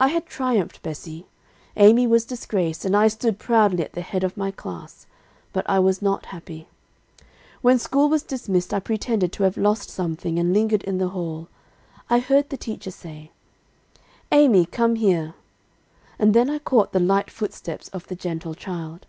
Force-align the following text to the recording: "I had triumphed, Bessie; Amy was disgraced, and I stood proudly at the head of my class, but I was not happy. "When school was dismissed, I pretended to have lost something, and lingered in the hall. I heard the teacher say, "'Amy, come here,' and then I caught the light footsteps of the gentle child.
"I 0.00 0.08
had 0.08 0.26
triumphed, 0.26 0.82
Bessie; 0.82 1.24
Amy 1.76 2.08
was 2.08 2.24
disgraced, 2.24 2.84
and 2.84 2.96
I 2.96 3.06
stood 3.06 3.38
proudly 3.38 3.84
at 3.84 3.92
the 3.92 4.00
head 4.00 4.24
of 4.24 4.36
my 4.36 4.50
class, 4.50 5.06
but 5.52 5.64
I 5.70 5.78
was 5.78 6.02
not 6.02 6.26
happy. 6.34 6.66
"When 7.62 7.78
school 7.78 8.08
was 8.08 8.24
dismissed, 8.24 8.74
I 8.74 8.80
pretended 8.80 9.30
to 9.34 9.44
have 9.44 9.56
lost 9.56 9.90
something, 9.90 10.40
and 10.40 10.52
lingered 10.52 10.82
in 10.82 10.98
the 10.98 11.10
hall. 11.10 11.46
I 12.10 12.18
heard 12.18 12.50
the 12.50 12.56
teacher 12.56 12.90
say, 12.90 13.30
"'Amy, 14.32 14.66
come 14.66 14.96
here,' 14.96 15.34
and 16.18 16.34
then 16.34 16.50
I 16.50 16.58
caught 16.58 16.90
the 16.92 16.98
light 16.98 17.30
footsteps 17.30 17.86
of 17.90 18.08
the 18.08 18.16
gentle 18.16 18.54
child. 18.56 19.06